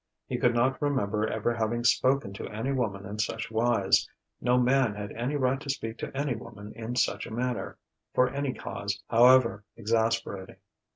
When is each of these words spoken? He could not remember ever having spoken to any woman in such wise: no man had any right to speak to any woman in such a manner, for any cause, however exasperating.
He 0.25 0.39
could 0.39 0.55
not 0.55 0.81
remember 0.81 1.27
ever 1.27 1.53
having 1.53 1.83
spoken 1.83 2.33
to 2.33 2.47
any 2.47 2.71
woman 2.71 3.05
in 3.05 3.19
such 3.19 3.51
wise: 3.51 4.09
no 4.41 4.57
man 4.57 4.95
had 4.95 5.11
any 5.11 5.35
right 5.35 5.61
to 5.61 5.69
speak 5.69 5.99
to 5.99 6.11
any 6.17 6.33
woman 6.33 6.73
in 6.75 6.95
such 6.95 7.27
a 7.27 7.31
manner, 7.31 7.77
for 8.11 8.27
any 8.27 8.55
cause, 8.55 9.03
however 9.11 9.63
exasperating. 9.77 10.55